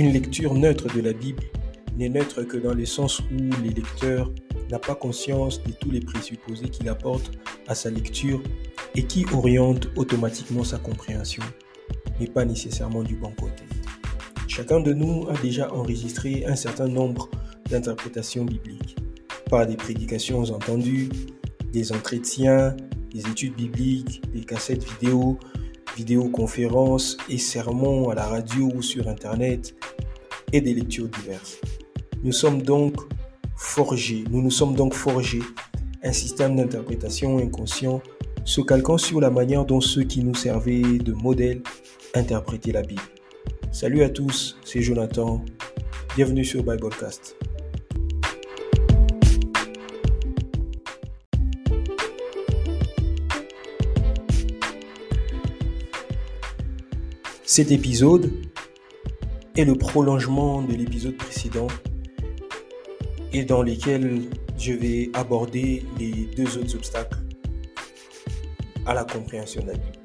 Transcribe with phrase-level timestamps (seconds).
[0.00, 1.42] Une lecture neutre de la Bible
[1.98, 4.32] n'est neutre que dans le sens où le lecteur
[4.70, 7.32] n'a pas conscience de tous les présupposés qu'il apporte
[7.68, 8.42] à sa lecture
[8.94, 11.42] et qui oriente automatiquement sa compréhension,
[12.18, 13.62] mais pas nécessairement du bon côté.
[14.48, 17.28] Chacun de nous a déjà enregistré un certain nombre
[17.68, 18.96] d'interprétations bibliques
[19.50, 21.10] par des prédications entendues,
[21.74, 22.74] des entretiens,
[23.12, 25.38] des études bibliques, des cassettes vidéo,
[25.94, 29.74] vidéoconférences et sermons à la radio ou sur Internet
[30.52, 31.60] et des lectures diverses.
[32.22, 32.96] Nous sommes donc
[33.56, 35.42] forgés, nous nous sommes donc forgés
[36.02, 38.02] un système d'interprétation inconscient
[38.44, 41.62] se calquant sur la manière dont ceux qui nous servaient de modèle
[42.14, 43.02] interprétaient la Bible.
[43.70, 45.44] Salut à tous, c'est Jonathan.
[46.16, 47.36] Bienvenue sur Biblecast.
[57.44, 58.30] Cet épisode
[59.60, 61.66] est le prolongement de l'épisode précédent
[63.34, 64.22] et dans lequel
[64.56, 67.18] je vais aborder les deux autres obstacles
[68.86, 69.98] à la compréhension de la Bible.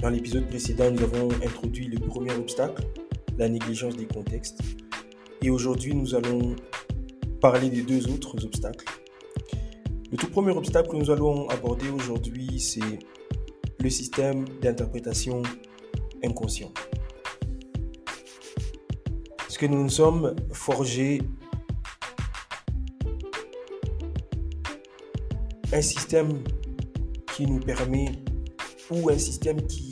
[0.00, 2.84] Dans l'épisode précédent, nous avons introduit le premier obstacle,
[3.36, 4.60] la négligence des contextes.
[5.42, 6.54] Et aujourd'hui, nous allons
[7.40, 8.86] parler des deux autres obstacles.
[10.12, 13.00] Le tout premier obstacle que nous allons aborder aujourd'hui, c'est
[13.80, 15.42] le système d'interprétation
[16.22, 16.70] inconscient.
[19.48, 21.22] Est-ce que nous nous sommes forgés
[25.72, 26.42] un système
[27.34, 28.06] qui nous permet
[28.90, 29.88] ou un système qui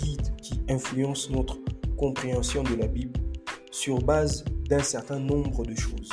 [0.00, 1.58] guide, qui influence notre
[1.96, 3.18] compréhension de la Bible
[3.70, 6.10] sur base d'un certain nombre de choses,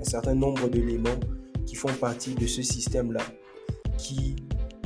[0.00, 1.20] un certain nombre d'éléments
[1.66, 3.22] qui font partie de ce système-là,
[3.98, 4.36] qui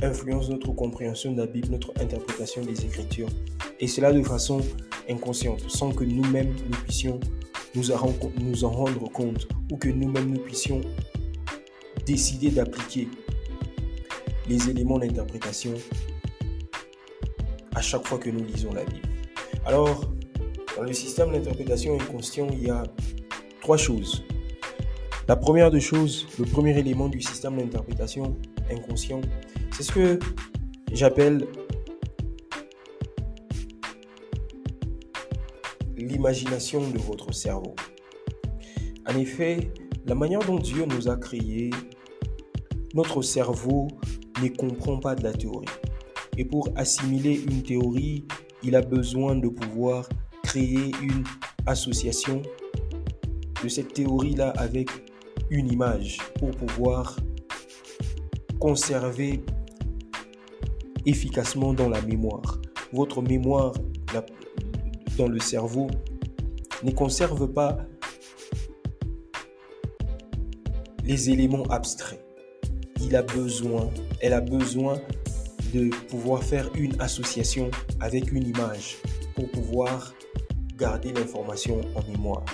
[0.03, 3.29] influence notre compréhension de la Bible, notre interprétation des Écritures,
[3.79, 4.61] et cela de façon
[5.09, 7.19] inconsciente, sans que nous-mêmes nous puissions
[7.75, 7.97] nous en,
[8.71, 10.81] rendre compte, ou que nous-mêmes nous puissions
[12.05, 13.07] décider d'appliquer
[14.47, 15.73] les éléments d'interprétation
[17.75, 19.07] à chaque fois que nous lisons la Bible.
[19.65, 20.01] Alors,
[20.75, 22.83] dans le système d'interprétation inconscient, il y a
[23.61, 24.23] trois choses.
[25.27, 28.37] La première des choses, le premier élément du système d'interprétation
[28.71, 29.21] inconscient,
[29.77, 30.19] c'est ce que
[30.91, 31.45] j'appelle
[35.95, 37.75] l'imagination de votre cerveau.
[39.07, 39.71] En effet,
[40.07, 41.69] la manière dont Dieu nous a créés,
[42.95, 43.87] notre cerveau
[44.41, 45.67] ne comprend pas de la théorie.
[46.37, 48.25] Et pour assimiler une théorie,
[48.63, 50.09] il a besoin de pouvoir
[50.41, 51.23] créer une
[51.67, 52.41] association
[53.63, 54.89] de cette théorie-là avec
[55.51, 57.15] une image pour pouvoir
[58.59, 59.43] conserver
[61.07, 62.61] efficacement dans la mémoire.
[62.93, 63.73] Votre mémoire
[65.17, 65.87] dans le cerveau
[66.83, 67.77] ne conserve pas
[71.03, 72.23] les éléments abstraits.
[73.01, 73.89] Il a besoin,
[74.21, 74.99] elle a besoin
[75.73, 78.97] de pouvoir faire une association avec une image
[79.35, 80.13] pour pouvoir
[80.75, 82.45] garder l'information en mémoire.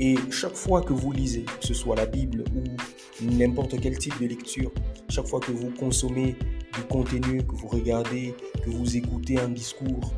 [0.00, 4.18] Et chaque fois que vous lisez, que ce soit la Bible ou n'importe quel type
[4.20, 4.72] de lecture,
[5.08, 6.36] chaque fois que vous consommez
[6.76, 10.12] du contenu, que vous regardez, que vous écoutez un discours,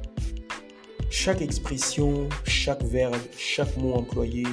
[1.10, 4.44] chaque expression, chaque verbe, chaque mot employé,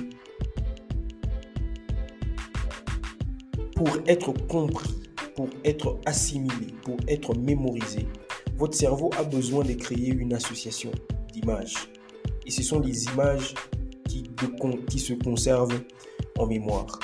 [3.75, 4.93] pour être compris,
[5.35, 8.07] pour être assimilé, pour être mémorisé,
[8.57, 10.91] votre cerveau a besoin de créer une association
[11.33, 11.89] d'images.
[12.45, 13.55] Et ce sont les images
[14.07, 14.23] qui,
[14.87, 15.81] qui se conservent
[16.37, 16.99] en mémoire.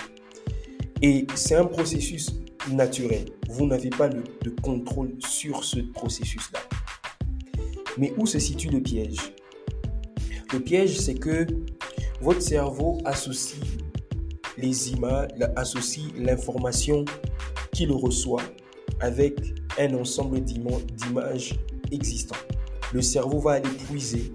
[1.01, 2.33] Et c'est un processus
[2.71, 3.25] naturel.
[3.49, 6.59] Vous n'avez pas de contrôle sur ce processus-là.
[7.97, 9.33] Mais où se situe le piège?
[10.53, 11.45] Le piège, c'est que
[12.21, 13.61] votre cerveau associe
[14.57, 17.05] les images, associe l'information
[17.71, 18.41] qu'il reçoit
[18.99, 19.39] avec
[19.77, 21.55] un ensemble d'images
[21.91, 22.45] existantes.
[22.93, 24.33] Le cerveau va aller puiser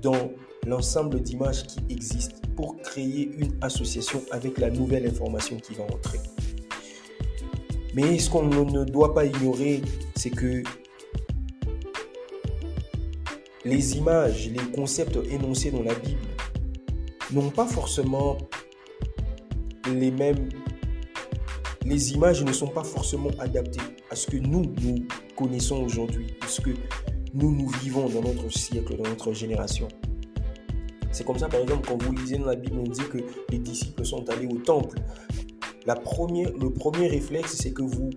[0.00, 0.30] dans
[0.66, 6.18] l'ensemble d'images qui existent pour créer une association avec la nouvelle information qui va entrer.
[7.96, 9.80] Mais ce qu'on ne doit pas ignorer,
[10.16, 10.62] c'est que
[13.64, 16.20] les images, les concepts énoncés dans la Bible
[17.32, 18.36] n'ont pas forcément
[19.90, 20.50] les mêmes...
[21.86, 26.48] Les images ne sont pas forcément adaptées à ce que nous, nous connaissons aujourd'hui, à
[26.48, 26.70] ce que
[27.32, 29.88] nous, nous vivons dans notre siècle, dans notre génération.
[31.12, 33.18] C'est comme ça, par exemple, quand vous lisez dans la Bible, on dit que
[33.50, 34.98] les disciples sont allés au temple.
[35.86, 38.10] Le premier réflexe, c'est que vous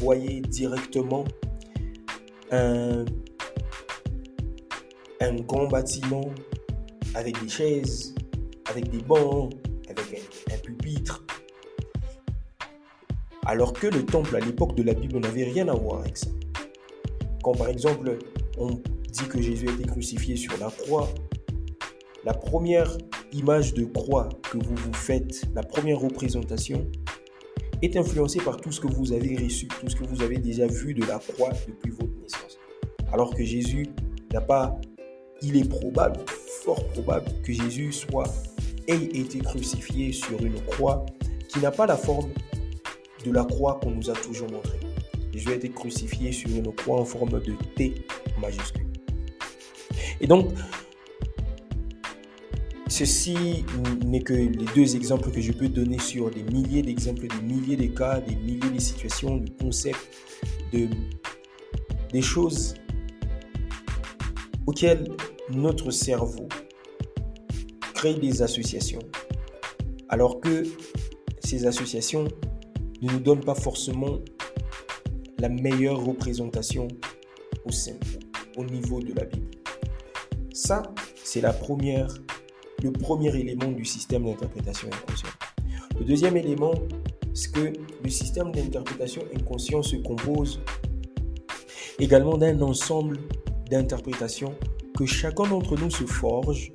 [0.00, 1.24] voyez directement
[2.50, 3.04] un,
[5.20, 6.32] un grand bâtiment
[7.14, 8.12] avec des chaises,
[8.68, 9.52] avec des bancs,
[9.88, 10.20] avec
[10.52, 11.24] un, pupitre.
[13.44, 16.30] Alors que le temple à l'époque de la Bible n'avait rien à voir avec ça.
[17.44, 18.18] Quand par exemple
[18.58, 18.70] on
[19.10, 21.08] dit que Jésus a été crucifié sur la croix,
[22.24, 22.98] la première
[23.32, 26.86] image de croix que vous vous faites, la première représentation,
[27.82, 30.66] est influencée par tout ce que vous avez reçu, tout ce que vous avez déjà
[30.66, 32.58] vu de la croix depuis votre naissance.
[33.12, 33.86] Alors que Jésus
[34.32, 34.78] n'a pas,
[35.42, 36.20] il est probable,
[36.64, 38.32] fort probable que Jésus soit
[38.88, 41.04] ait été crucifié sur une croix
[41.48, 42.30] qui n'a pas la forme
[43.24, 44.78] de la croix qu'on nous a toujours montrée.
[45.32, 47.94] Jésus a été crucifié sur une croix en forme de T
[48.40, 48.86] majuscule.
[50.20, 50.48] Et donc,
[52.98, 53.62] Ceci
[54.06, 57.76] n'est que les deux exemples que je peux donner sur des milliers d'exemples, des milliers
[57.76, 60.08] de cas, des milliers de situations, de concepts,
[60.72, 60.88] de,
[62.10, 62.72] des choses
[64.66, 65.14] auxquelles
[65.50, 66.48] notre cerveau
[67.92, 69.02] crée des associations,
[70.08, 70.62] alors que
[71.40, 72.26] ces associations
[73.02, 74.20] ne nous donnent pas forcément
[75.38, 76.88] la meilleure représentation
[77.66, 77.98] au sein,
[78.56, 79.50] au niveau de la Bible.
[80.54, 80.82] Ça,
[81.22, 82.08] c'est la première
[82.86, 85.28] le premier élément du système d'interprétation inconscient.
[85.98, 86.74] Le deuxième élément,
[87.34, 87.72] c'est que
[88.04, 90.60] le système d'interprétation inconscient se compose
[91.98, 93.18] également d'un ensemble
[93.68, 94.54] d'interprétations
[94.96, 96.70] que chacun d'entre nous se forge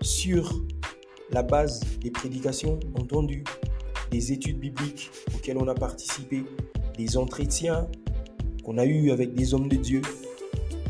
[0.00, 0.52] sur
[1.30, 3.44] la base des prédications entendues,
[4.10, 6.42] des études bibliques auxquelles on a participé,
[6.98, 7.86] des entretiens
[8.64, 10.02] qu'on a eus avec des hommes de Dieu,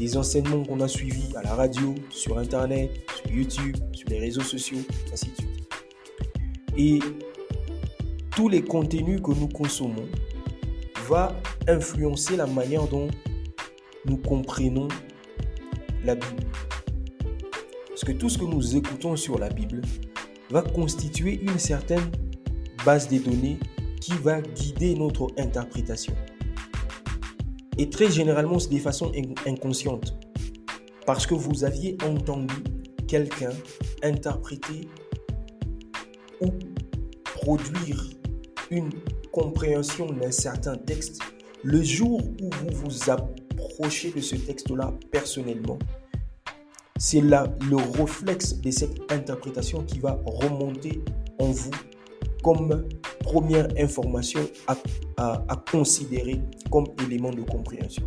[0.02, 2.90] des enseignements qu'on a suivis à la radio, sur Internet,
[3.22, 4.81] sur YouTube, sur les réseaux sociaux,
[5.12, 5.69] ainsi de suite.
[6.76, 6.99] Et
[8.34, 10.08] tous les contenus que nous consommons
[11.08, 11.37] va
[11.69, 13.06] influencer la manière dont
[14.04, 14.88] nous comprenons
[16.04, 16.46] la Bible.
[17.88, 19.82] Parce que tout ce que nous écoutons sur la Bible
[20.50, 22.10] va constituer une certaine
[22.84, 23.60] base de données
[24.00, 26.16] qui va guider notre interprétation.
[27.79, 29.13] Et très généralement, c'est de façon
[29.47, 30.15] inconsciente.
[31.07, 32.55] Parce que vous aviez entendu
[33.09, 33.51] quelqu'un
[34.03, 34.89] interpréter
[36.41, 36.49] ou
[37.25, 38.11] produire
[38.71, 38.91] une
[39.33, 41.21] compréhension d'un certain texte
[41.63, 45.79] le jour où vous vous approchez de ce texte-là personnellement.
[46.99, 51.03] C'est là le réflexe de cette interprétation qui va remonter
[51.39, 51.71] en vous
[52.43, 52.87] comme
[53.23, 54.77] première information à,
[55.71, 56.41] considérer
[56.71, 58.03] comme élément de compréhension.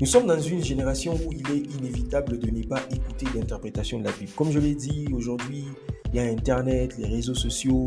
[0.00, 4.04] Nous sommes dans une génération où il est inévitable de ne pas écouter l'interprétation de
[4.04, 4.32] la Bible.
[4.34, 5.64] Comme je l'ai dit, aujourd'hui,
[6.12, 7.86] il y a Internet, les réseaux sociaux,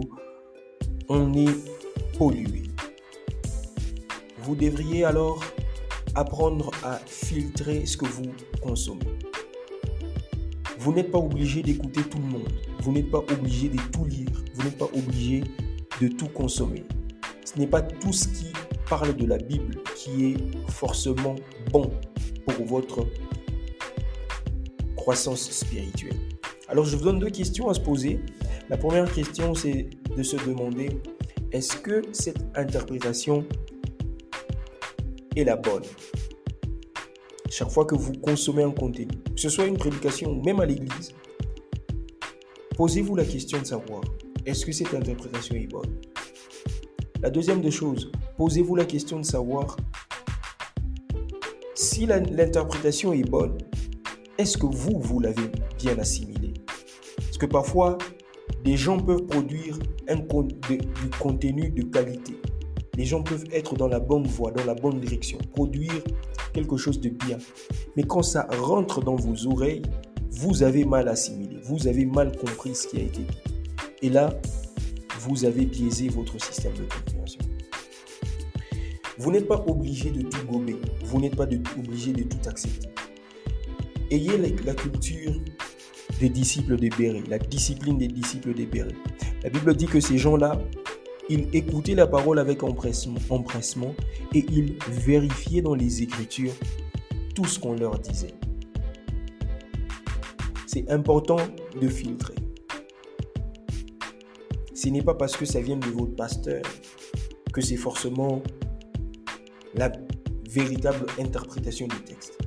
[1.09, 2.63] on est pollué.
[4.43, 5.43] Vous devriez alors
[6.15, 8.31] apprendre à filtrer ce que vous
[8.61, 9.24] consommez.
[10.85, 12.47] Vous n'êtes pas obligé d'écouter tout le monde.
[12.81, 14.29] Vous n'êtes pas obligé de tout lire.
[14.53, 15.43] Vous n'êtes pas obligé
[15.99, 16.83] de tout consommer.
[17.43, 18.53] Ce n'est pas tout ce qui
[18.87, 20.37] parle de la Bible qui est
[20.69, 21.37] forcément
[21.71, 21.89] bon
[22.45, 23.07] pour votre
[24.95, 26.19] croissance spirituelle.
[26.67, 28.19] Alors je vous donne deux questions à se poser.
[28.69, 31.01] La première question, c'est de se demander,
[31.51, 33.43] est-ce que cette interprétation
[35.35, 35.81] est la bonne?
[37.49, 40.65] Chaque fois que vous consommez un contenu, que ce soit une prédication ou même à
[40.65, 41.13] l'église,
[42.77, 44.01] posez-vous la question de savoir,
[44.45, 45.99] est-ce que cette interprétation est bonne?
[47.21, 49.77] La deuxième des choses, posez-vous la question de savoir
[51.73, 53.57] si l'interprétation est bonne,
[54.37, 56.53] est-ce que vous, vous l'avez bien assimilée?
[57.17, 57.97] Parce que parfois,
[58.63, 59.77] des gens peuvent produire
[60.09, 62.39] un, du contenu de qualité.
[62.97, 66.03] Les gens peuvent être dans la bonne voie, dans la bonne direction, produire
[66.55, 67.37] quelque chose de bien.
[67.95, 69.81] Mais quand ça rentre dans vos oreilles,
[70.31, 73.37] vous avez mal assimilé, vous avez mal compris ce qui a été dit.
[74.01, 74.33] Et là,
[75.19, 77.41] vous avez biaisé votre système de compréhension.
[79.17, 81.47] Vous n'êtes pas obligé de tout gober, vous n'êtes pas
[81.77, 82.89] obligé de tout accepter.
[84.11, 85.33] Ayez la, culture
[86.19, 88.95] des disciples de Béret, la discipline des disciples de Béret.
[89.43, 90.59] La Bible dit que ces gens-là,
[91.29, 93.95] ils écoutaient la parole avec empressement,
[94.33, 96.53] et ils vérifiaient dans les Écritures
[97.33, 98.33] tout ce qu'on leur disait.
[100.67, 101.37] C'est important
[101.79, 102.35] de filtrer.
[104.73, 106.61] Ce n'est pas parce que ça vient de votre pasteur
[107.53, 108.43] que c'est forcément
[109.73, 109.91] la
[110.49, 112.37] véritable interprétation du texte.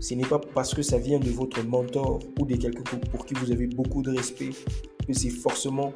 [0.00, 3.34] Ce n'est pas parce que ça vient de votre mentor ou de quelqu'un pour qui
[3.34, 4.50] vous avez beaucoup de respect
[5.06, 5.92] que c'est forcément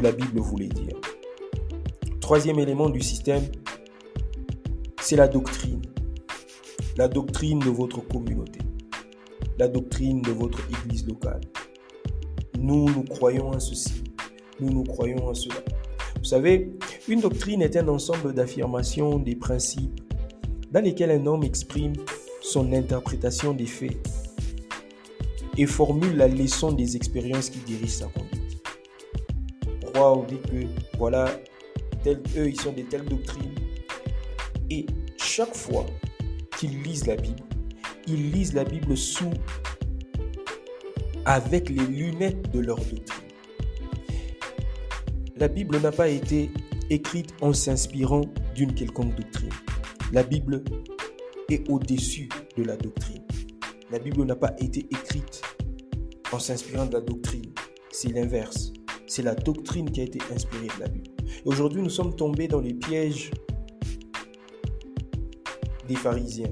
[0.00, 0.96] la Bible voulait dire.
[2.20, 3.44] Troisième élément du système,
[5.00, 5.82] c'est la doctrine.
[6.96, 8.60] La doctrine de votre communauté.
[9.58, 11.40] la doctrine de votre église locale.
[12.58, 14.04] Nous, nous croyons en ceci.
[14.60, 15.62] Nous, nous croyons en cela.
[16.18, 16.72] Vous savez,
[17.08, 20.00] une doctrine est un ensemble d'affirmations, des principes,
[20.72, 21.94] dans lesquels un homme exprime
[22.42, 23.96] son interprétation des faits
[25.56, 28.25] et formule la leçon des expériences qui dirigent sa conduite.
[30.26, 30.66] Que,
[30.98, 31.28] voilà,
[32.06, 33.54] eux, ils sont de telles doctrines.
[34.70, 35.86] Et chaque fois
[36.58, 37.42] qu'ils lisent la Bible,
[38.06, 39.30] ils lisent la Bible sous
[41.24, 43.28] avec les lunettes de leur doctrine.
[45.36, 46.50] La Bible n'a pas été
[46.90, 48.22] écrite en s'inspirant
[48.54, 49.50] d'une quelconque doctrine.
[50.12, 50.64] La Bible
[51.50, 53.22] est au-dessus de la doctrine.
[53.90, 55.42] La Bible n'a pas été écrite
[56.32, 57.52] en s'inspirant de la doctrine.
[57.90, 58.72] C'est l'inverse.
[59.06, 61.10] C'est la doctrine qui a été inspirée de la Bible.
[61.44, 63.30] Aujourd'hui, nous sommes tombés dans les pièges
[65.88, 66.50] des pharisiens.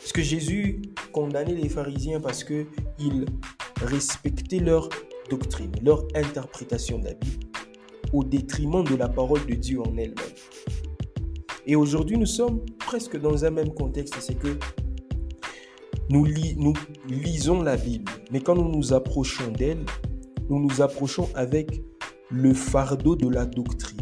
[0.00, 0.82] Parce que Jésus
[1.12, 3.24] condamnait les pharisiens parce qu'ils
[3.76, 4.88] respectaient leur
[5.30, 7.46] doctrine, leur interprétation de la Bible,
[8.12, 10.34] au détriment de la parole de Dieu en elle-même.
[11.66, 14.58] Et aujourd'hui, nous sommes presque dans un même contexte, c'est que
[16.10, 16.26] nous,
[16.58, 16.74] nous
[17.08, 19.84] lisons la Bible, mais quand nous nous approchons d'elle,
[20.48, 21.82] nous nous approchons avec
[22.30, 24.00] le fardeau de la doctrine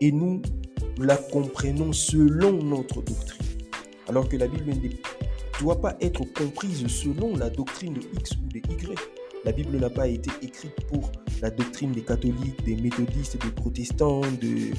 [0.00, 0.42] et nous
[0.98, 3.46] la comprenons selon notre doctrine.
[4.08, 4.88] Alors que la Bible ne
[5.60, 8.98] doit pas être comprise selon la doctrine de X ou de Y.
[9.44, 11.10] La Bible n'a pas été écrite pour
[11.40, 14.72] la doctrine des catholiques, des méthodistes, des protestants, de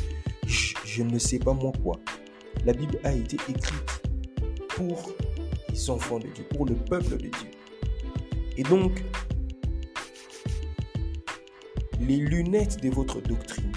[0.45, 1.99] je, ne sais pas moi quoi.
[2.65, 4.01] La Bible a été écrite
[4.69, 5.11] pour
[5.69, 7.51] les enfants de Dieu, pour le peuple de Dieu.
[8.57, 9.03] Et donc,
[12.09, 13.71] les lunettes de votre doctrine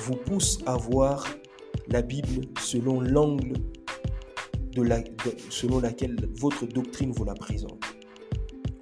[0.00, 1.28] vous pousse à voir
[1.88, 3.52] la Bible selon l'angle
[5.50, 7.84] selon laquelle votre doctrine vous la présente.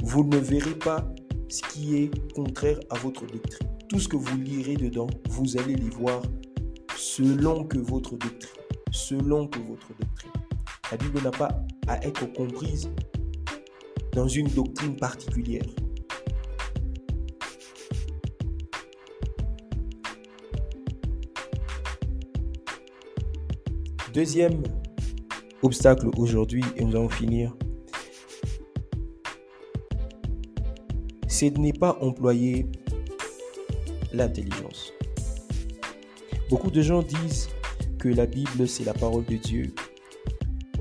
[0.04, 1.12] Vous ne verrez pas
[1.48, 3.68] ce qui est contraire à votre doctrine.
[3.88, 6.22] Tout ce que vous lirez dedans, vous allez les voir
[6.94, 8.62] selon que votre doctrine,
[8.92, 10.30] selon que votre doctrine.
[10.92, 11.48] La Bible n'a pas
[11.88, 12.88] à être comprise
[14.12, 15.66] dans une doctrine particulière.
[24.18, 24.64] Deuxième
[25.62, 27.54] obstacle aujourd'hui, et nous allons finir,
[31.28, 32.66] c'est de ne pas employer
[34.12, 34.92] l'intelligence.
[36.50, 37.48] Beaucoup de gens disent
[38.00, 39.72] que la Bible, c'est la parole de Dieu.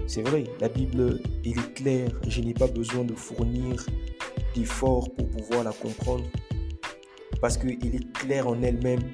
[0.08, 2.10] C'est vrai, la Bible, est claire.
[2.28, 3.86] Je n'ai pas besoin de fournir
[4.56, 6.26] d'efforts pour pouvoir la comprendre.
[7.40, 9.12] Parce qu'elle est claire en elle-même.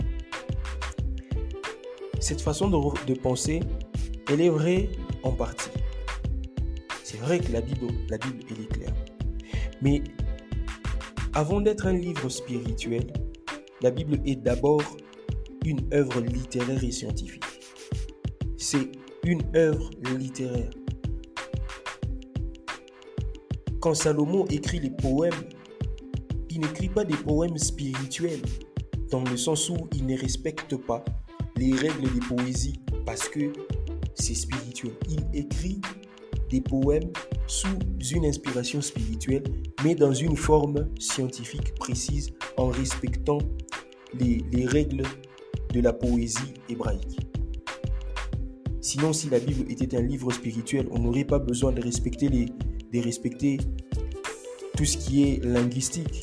[2.22, 3.60] Cette façon de, de penser
[4.30, 4.89] elle est vraie
[5.24, 5.70] en partie.
[7.03, 8.94] C'est vrai que la Bible, la Bible, elle est claire.
[9.82, 10.01] Mais
[11.34, 13.12] avant d'être un livre spirituel,
[13.82, 14.84] la Bible est d'abord
[15.65, 17.44] une œuvre littéraire et scientifique.
[18.58, 18.92] C'est
[19.24, 20.70] une œuvre littéraire.
[23.80, 25.34] Quand Salomon écrit les poèmes,
[26.50, 28.42] il n'écrit pas des poèmes spirituels,
[29.12, 31.03] dans le sens où il ne respecte pas
[31.58, 33.51] les règles des poésies, parce que
[34.15, 34.93] c'est spirituel.
[35.10, 35.82] Il écrit
[36.50, 37.12] des poèmes
[37.48, 37.77] sous
[38.12, 39.43] une inspiration spirituelle,
[39.84, 43.39] mais dans une forme scientifique précise, en respectant
[44.20, 45.03] les, règles
[45.74, 47.20] de la poésie hébraïque.
[48.82, 52.46] Sinon, si la Bible était un livre spirituel, on n'aurait pas besoin de respecter, les,
[52.46, 53.58] de respecter
[54.77, 56.22] tout ce qui est linguistique.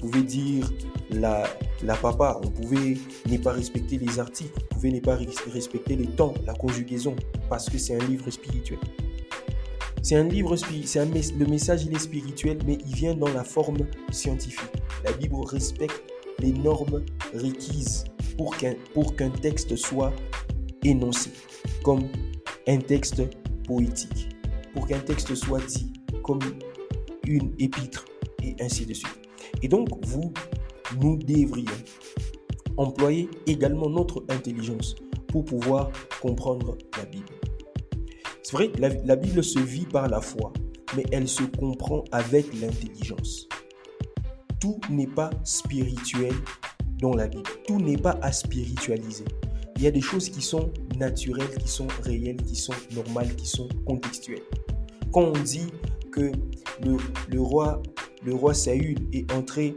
[0.00, 0.72] Vous pouvez dire
[1.10, 1.44] la,
[1.82, 2.96] la papa, on pouvait
[3.28, 5.16] ne pas respecter les articles, on pouvait ne pas
[5.52, 7.14] respecter les temps, la conjugaison,
[7.48, 8.78] parce que c'est un livre spirituel.
[10.02, 13.78] C'est un livre, c'est le message il est spirituel, mais il vient dans la forme
[14.10, 14.70] scientifique.
[15.04, 16.02] La Bible respecte
[16.38, 17.04] les normes
[17.34, 18.04] requises
[18.36, 20.12] pour qu'un texte soit
[20.84, 21.30] énoncé,
[21.82, 22.08] comme
[22.66, 23.22] un texte
[23.66, 24.28] poétique,
[24.72, 25.92] pour qu'un texte soit dit
[26.22, 26.40] comme
[27.26, 28.04] une épître,
[28.42, 29.18] et ainsi de suite.
[29.62, 30.32] Et donc, vous
[31.00, 31.72] nous devrions
[32.76, 34.94] employer également notre intelligence
[35.28, 35.90] pour pouvoir
[36.22, 37.26] comprendre la Bible.
[38.42, 40.52] C'est vrai la, Bible se vit par la foi,
[40.96, 43.46] mais elle se comprend avec l'intelligence.
[44.60, 46.32] Tout n'est pas spirituel
[47.00, 47.48] dans la Bible.
[47.66, 49.26] Tout n'est pas à spiritualiser.
[49.76, 53.46] Il y a des choses qui sont naturelles, qui sont réelles, qui sont normales, qui
[53.46, 54.42] sont contextuelles.
[55.12, 55.68] Quand on dit
[56.10, 56.32] que
[56.82, 56.96] le,
[57.28, 57.82] le roi,
[58.24, 59.76] le roi Saül est entré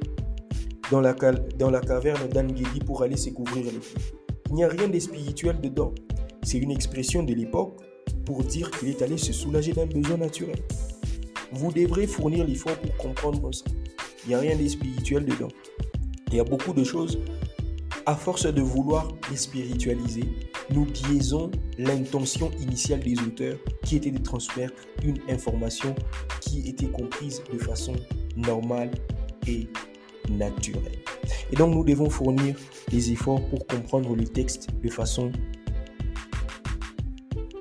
[0.91, 1.13] dans la,
[1.57, 3.65] dans la caverne d'Angeli pour aller se couvrir.
[4.49, 5.93] Il n'y a rien de spirituel dedans.
[6.43, 7.79] C'est une expression de l'époque
[8.25, 10.57] pour dire qu'il est allé se soulager d'un besoin naturel.
[11.53, 13.65] Vous devrez fournir l'effort pour comprendre ça.
[14.25, 15.47] Il n'y a rien de spirituel dedans.
[16.27, 17.19] Il y a beaucoup de choses.
[18.05, 20.25] À force de vouloir les spiritualiser,
[20.71, 25.95] nous biaisons l'intention initiale des auteurs qui était de transmettre une information
[26.41, 27.93] qui était comprise de façon
[28.35, 28.91] normale
[29.47, 29.67] et
[30.29, 30.99] naturelle.
[31.51, 32.55] Et donc nous devons fournir
[32.89, 35.31] des efforts pour comprendre le texte de façon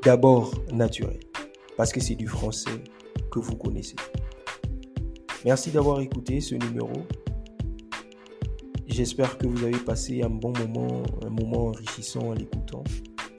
[0.04, 1.20] d'abord naturelle,
[1.76, 2.82] parce que c'est du français
[3.30, 3.96] que vous connaissez.
[5.44, 6.92] Merci d'avoir écouté ce numéro.
[8.86, 12.84] J'espère que vous avez passé un bon moment, un moment enrichissant en l'écoutant.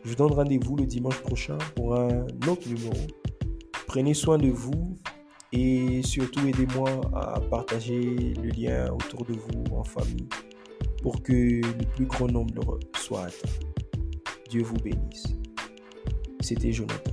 [0.04, 2.96] Je vous donne rendez-vous le dimanche prochain pour un autre numéro.
[3.86, 4.96] Prenez soin de vous
[5.54, 10.30] et surtout aidez-moi à partager le lien autour de vous en famille
[11.02, 13.50] pour que le plus grand nombre soit atteint.
[14.50, 15.28] Dieu vous bénisse.
[16.42, 17.12] C'était Jonathan.